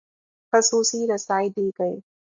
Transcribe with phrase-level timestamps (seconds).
[0.53, 1.95] خصوصی رسائی دی گئی